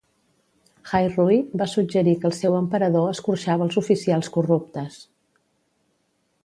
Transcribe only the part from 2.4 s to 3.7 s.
emperador escorxava